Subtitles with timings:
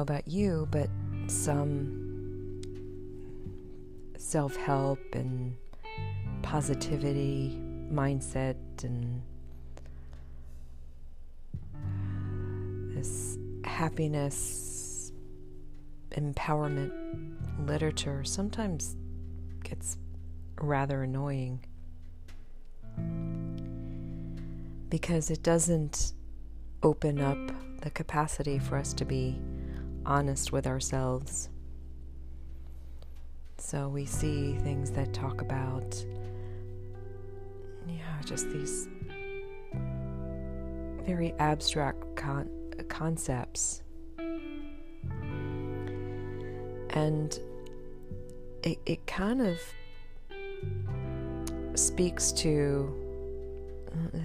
[0.00, 0.88] know about you, but
[1.26, 2.62] some
[4.16, 5.54] self help and
[6.42, 7.60] positivity
[7.92, 9.22] mindset and
[12.94, 15.12] this happiness
[16.12, 16.92] empowerment
[17.66, 18.96] literature sometimes
[19.62, 19.98] gets
[20.60, 21.60] rather annoying.
[24.88, 26.14] Because it doesn't
[26.82, 27.38] open up
[27.80, 29.38] the capacity for us to be
[30.06, 31.48] honest with ourselves.
[33.58, 36.04] So we see things that talk about,
[37.86, 38.88] yeah, just these
[41.06, 42.50] very abstract con-
[42.88, 43.82] concepts.
[46.90, 47.38] And
[48.62, 49.60] it, it kind of
[51.74, 52.94] speaks to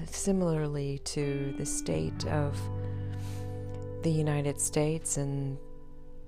[0.06, 2.58] similarly to the state of
[4.06, 5.58] the United States and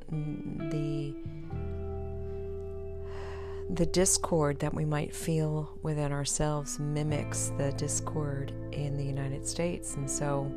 [0.09, 1.13] the
[3.69, 9.93] the discord that we might feel within ourselves mimics the discord in the United States.
[9.93, 10.51] And so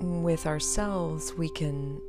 [0.00, 2.02] with ourselves we can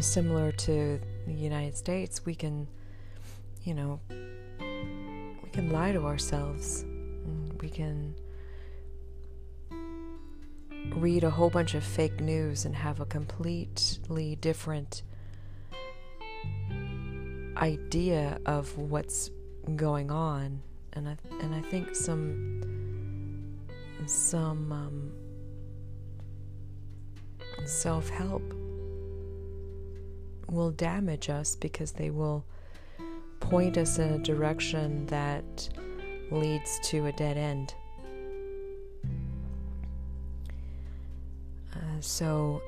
[0.00, 2.66] similar to the United States we can
[3.62, 4.00] you know
[4.58, 6.84] we can lie to ourselves.
[7.60, 8.14] We can
[10.94, 15.02] read a whole bunch of fake news and have a completely different
[17.56, 19.30] idea of what's
[19.76, 20.60] going on
[20.92, 22.62] and I and I think some
[24.06, 25.12] some um,
[27.66, 28.42] self-help
[30.48, 32.44] will damage us because they will
[33.40, 35.68] point us in a direction that
[36.30, 37.74] leads to a dead end.
[42.06, 42.62] So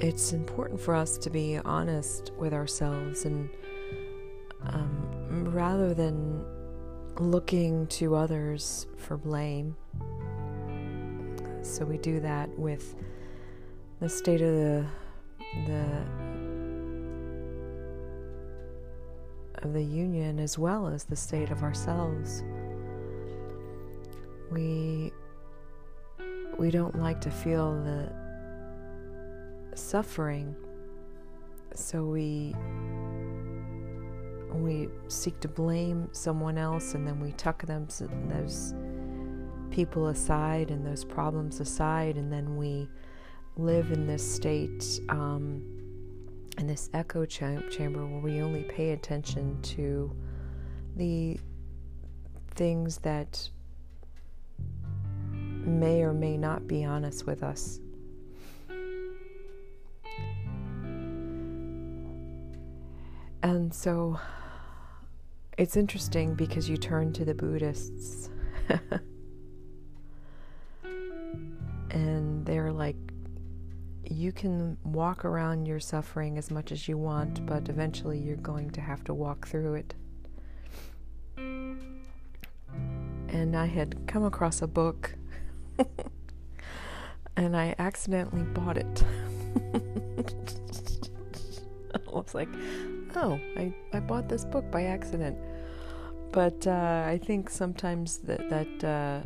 [0.00, 3.48] it's important for us to be honest with ourselves and
[4.66, 6.44] um, rather than
[7.18, 9.76] looking to others for blame.
[11.62, 12.96] So we do that with
[14.00, 14.86] the state of the
[15.66, 15.84] the
[19.62, 22.42] of the union as well as the state of ourselves.
[24.50, 25.12] We
[26.60, 28.12] we don't like to feel the
[29.74, 30.54] suffering,
[31.74, 32.54] so we
[34.52, 37.88] we seek to blame someone else, and then we tuck them
[38.28, 38.74] those
[39.70, 42.86] people aside and those problems aside, and then we
[43.56, 45.62] live in this state, um,
[46.58, 50.14] in this echo chamber where we only pay attention to
[50.96, 51.40] the
[52.54, 53.48] things that
[55.66, 57.80] may or may not be honest with us.
[63.42, 64.20] And so
[65.56, 68.28] it's interesting because you turn to the Buddhists
[71.90, 72.96] and they're like,
[74.04, 78.70] you can walk around your suffering as much as you want, but eventually you're going
[78.70, 79.94] to have to walk through it.
[81.36, 85.14] And I had come across a book
[87.40, 89.02] and I accidentally bought it.
[91.94, 92.50] I was like,
[93.16, 95.38] oh, I, I bought this book by accident.
[96.32, 99.22] But uh, I think sometimes that, that uh,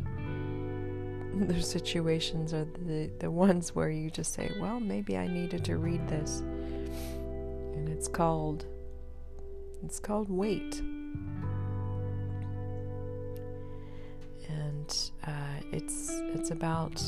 [1.45, 5.75] those situations are the, the ones where you just say, well, maybe I needed to
[5.75, 6.39] read this.
[6.39, 8.65] And it's called,
[9.83, 10.79] it's called Wait.
[14.47, 17.01] And uh, it's it's about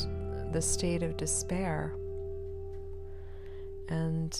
[0.52, 1.94] the state of despair.
[3.88, 4.38] And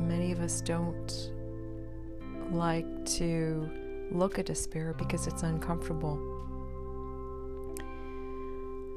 [0.00, 1.30] many of us don't
[2.50, 3.70] like to
[4.10, 6.18] look at despair because it's uncomfortable.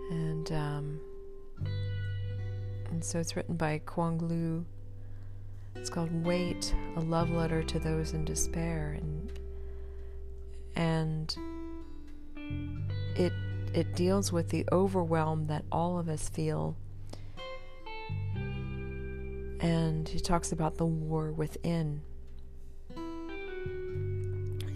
[0.09, 0.99] And um,
[2.89, 4.65] and so it's written by Kwong Lu.
[5.75, 9.31] It's called "Wait: A Love Letter to Those in Despair," and
[10.75, 11.35] and
[13.15, 13.33] it
[13.73, 16.75] it deals with the overwhelm that all of us feel.
[19.59, 22.01] And he talks about the war within.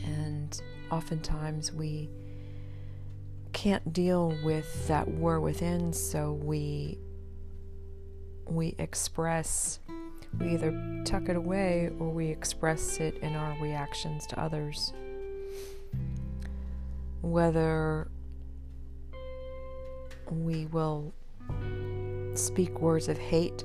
[0.04, 0.62] And
[0.92, 2.10] oftentimes we
[3.54, 7.00] can't deal with that war within, so we
[8.48, 9.80] we express
[10.40, 14.94] we either tuck it away or we express it in our reactions to others.
[17.22, 18.10] Whether
[20.32, 21.14] we will
[22.34, 23.64] speak words of hate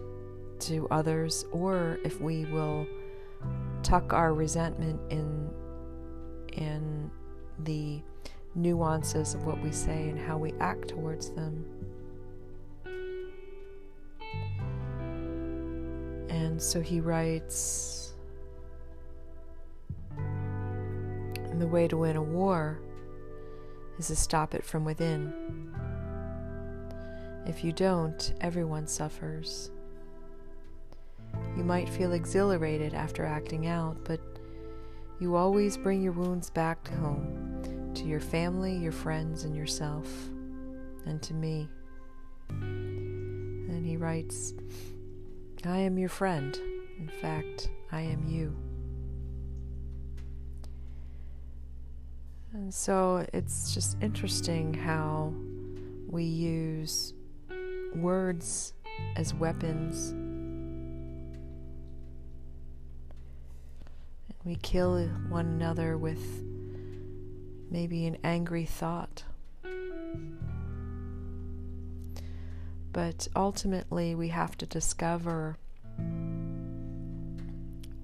[0.60, 2.86] to others, or if we will
[3.82, 5.50] tuck our resentment in
[6.52, 7.10] in
[7.60, 8.02] the
[8.54, 11.64] nuances of what we say and how we act towards them.
[16.28, 18.14] And so he writes
[21.58, 22.80] The way to win a war
[23.98, 25.69] is to stop it from within.
[27.46, 29.70] If you don't, everyone suffers.
[31.56, 34.20] You might feel exhilarated after acting out, but
[35.20, 40.06] you always bring your wounds back home, to your family, your friends, and yourself,
[41.06, 41.68] and to me.
[42.50, 44.54] And he writes,
[45.64, 46.56] I am your friend.
[46.98, 48.56] In fact, I am you.
[52.52, 55.32] And so it's just interesting how
[56.08, 57.14] we use
[57.94, 58.72] words
[59.16, 60.14] as weapons.
[64.44, 66.42] We kill one another with
[67.70, 69.24] maybe an angry thought.
[72.92, 75.56] But ultimately, we have to discover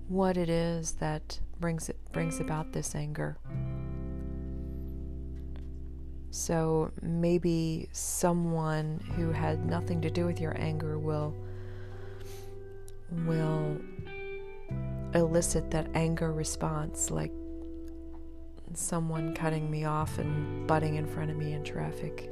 [0.08, 3.38] what it is that brings it brings about this anger.
[6.36, 11.34] So maybe someone who had nothing to do with your anger will
[13.24, 13.78] will
[15.14, 17.32] elicit that anger response like
[18.74, 22.30] someone cutting me off and butting in front of me in traffic.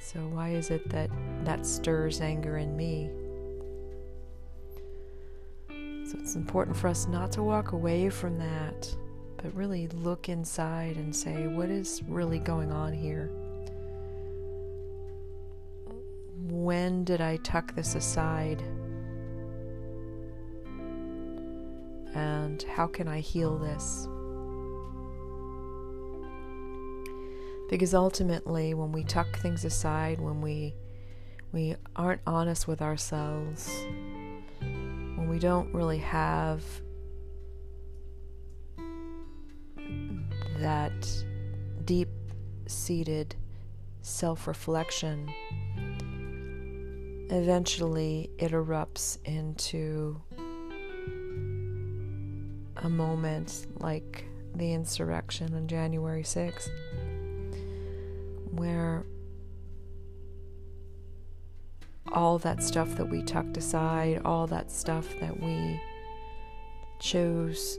[0.00, 1.10] So why is it that
[1.44, 3.08] that stirs anger in me?
[6.10, 8.92] So it's important for us not to walk away from that
[9.42, 13.30] but really look inside and say, what is really going on here?
[16.48, 18.62] When did I tuck this aside?
[22.14, 24.06] And how can I heal this?
[27.68, 30.74] Because ultimately, when we tuck things aside, when we
[31.52, 33.86] we aren't honest with ourselves,
[34.60, 36.62] when we don't really have
[40.62, 40.92] that
[41.84, 42.08] deep
[42.66, 43.34] seated
[44.00, 45.28] self reflection,
[47.30, 50.20] eventually it erupts into
[52.76, 54.24] a moment like
[54.54, 56.70] the insurrection on January 6th,
[58.52, 59.04] where
[62.12, 65.80] all that stuff that we tucked aside, all that stuff that we
[67.00, 67.78] chose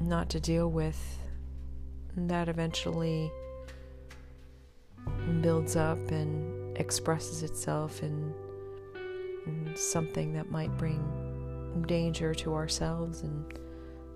[0.00, 1.21] not to deal with
[2.16, 3.32] that eventually
[5.40, 8.34] builds up and expresses itself in,
[9.46, 13.58] in, something that might bring danger to ourselves and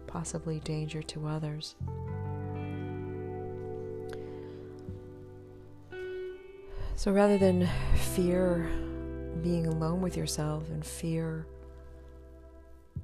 [0.06, 1.74] possibly danger to others.
[6.94, 7.68] So rather than
[8.14, 8.70] fear
[9.42, 11.46] being alone with yourself and fear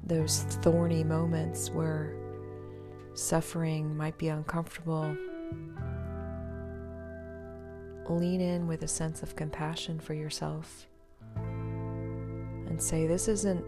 [0.05, 2.15] those thorny moments where
[3.15, 5.17] suffering might be uncomfortable,
[8.09, 10.87] lean in with a sense of compassion for yourself
[11.37, 13.65] and say, This isn't,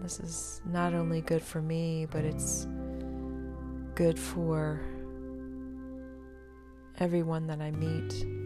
[0.00, 2.66] this is not only good for me, but it's
[3.94, 4.80] good for
[6.98, 8.43] everyone that I meet.